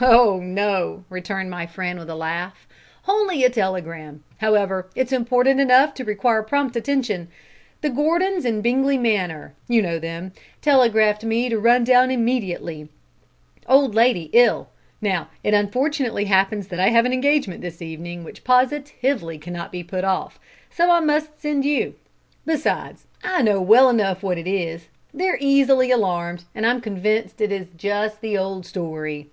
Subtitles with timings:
[0.00, 2.66] "Oh no," returned my friend, with a laugh
[3.06, 4.24] "only a telegram.
[4.38, 7.28] However, it's important enough to require prompt attention.
[7.82, 12.88] The Gordons in Bingley Manor you know them telegraph me to run down immediately;
[13.68, 14.70] old lady ill.
[15.02, 19.84] Now, it unfortunately happens that I have an engagement this evening which positively cannot be
[19.84, 20.40] put off,
[20.70, 21.94] so I must send you.
[22.46, 24.88] Besides, I know well enough what it is.
[25.12, 29.28] They're easily alarmed, and I'm convinced it is just the old story.